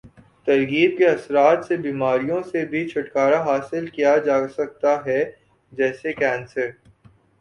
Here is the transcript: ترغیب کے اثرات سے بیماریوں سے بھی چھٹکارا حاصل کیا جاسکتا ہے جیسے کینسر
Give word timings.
ترغیب 0.47 0.97
کے 0.97 1.07
اثرات 1.07 1.65
سے 1.65 1.77
بیماریوں 1.77 2.41
سے 2.43 2.65
بھی 2.65 2.87
چھٹکارا 2.89 3.41
حاصل 3.43 3.87
کیا 3.87 4.15
جاسکتا 4.25 4.95
ہے 5.05 5.23
جیسے 5.71 6.13
کینسر 6.13 6.69